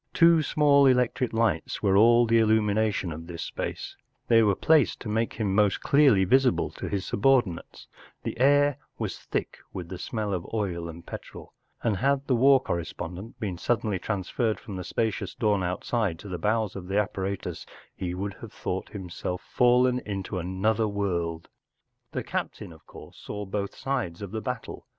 Two 0.15 0.41
small 0.41 0.87
electric 0.87 1.31
lights 1.31 1.83
were 1.83 1.95
all 1.95 2.25
the 2.25 2.39
illumination 2.39 3.11
of 3.13 3.27
this 3.27 3.43
space— 3.43 3.95
they 4.29 4.41
were 4.41 4.55
placed 4.55 4.99
to 5.01 5.07
make 5.09 5.33
him 5.33 5.53
most 5.53 5.81
clearly 5.81 6.23
visible 6.23 6.71
to 6.71 6.89
his 6.89 7.05
subordinates; 7.05 7.87
the 8.23 8.39
air 8.39 8.79
was 8.97 9.19
thick 9.19 9.59
with 9.73 9.89
the 9.89 9.99
smell 9.99 10.33
of 10.33 10.51
oil 10.55 10.89
and 10.89 11.05
petrol, 11.05 11.53
and 11.83 11.97
had 11.97 12.25
the 12.25 12.33
war 12.35 12.59
correspond 12.59 13.15
e 13.15 13.19
n 13.19 13.27
t 13.29 13.35
been 13.39 13.57
suddenly 13.59 13.99
transferred 13.99 14.59
from 14.59 14.75
the 14.75 14.83
spacious 14.83 15.35
dawn 15.35 15.61
outside 15.61 16.17
to 16.17 16.27
the 16.27 16.39
bowels 16.39 16.75
of 16.75 16.87
this 16.87 16.97
a 16.97 17.05
p 17.05 17.11
p 17.13 17.21
a 17.21 17.21
r 17.23 17.27
a 17.29 17.37
t 17.37 17.49
u 17.49 17.51
s 17.51 17.67
h 17.99 18.03
e 18.03 18.09
w 18.09 18.17
o 18.17 18.17
u 18.17 18.17
1 18.23 18.29
d 18.31 18.37
ha 18.41 18.47
v 18.47 18.47
e 18.49 18.49
thought 18.59 18.89
himself 18.89 19.41
fallen 19.53 19.99
into 19.99 20.37
an¬ 20.37 20.65
other 20.65 20.87
world. 20.87 21.47
The 22.11 22.23
captain, 22.23 22.73
of 22.73 22.87
course, 22.87 23.17
saw 23.19 23.45
both 23.45 23.75
sides 23.75 24.23
of 24.23 24.31
the 24.31 24.41
battle. 24.41 24.87